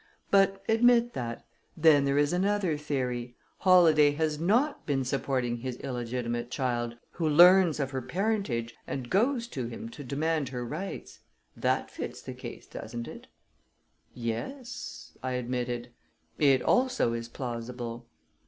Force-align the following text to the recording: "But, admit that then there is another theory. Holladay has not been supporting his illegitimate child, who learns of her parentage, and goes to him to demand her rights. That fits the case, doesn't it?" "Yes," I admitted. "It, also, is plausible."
"But, 0.31 0.63
admit 0.67 1.13
that 1.13 1.45
then 1.77 2.05
there 2.05 2.17
is 2.17 2.33
another 2.33 2.75
theory. 2.75 3.35
Holladay 3.59 4.13
has 4.15 4.39
not 4.39 4.83
been 4.87 5.05
supporting 5.05 5.57
his 5.57 5.77
illegitimate 5.81 6.49
child, 6.49 6.97
who 7.11 7.29
learns 7.29 7.79
of 7.79 7.91
her 7.91 8.01
parentage, 8.01 8.73
and 8.87 9.11
goes 9.11 9.47
to 9.49 9.67
him 9.67 9.89
to 9.89 10.03
demand 10.03 10.49
her 10.49 10.65
rights. 10.65 11.19
That 11.55 11.91
fits 11.91 12.19
the 12.19 12.33
case, 12.33 12.65
doesn't 12.65 13.07
it?" 13.07 13.27
"Yes," 14.15 15.15
I 15.21 15.33
admitted. 15.33 15.91
"It, 16.39 16.63
also, 16.63 17.13
is 17.13 17.29
plausible." 17.29 18.07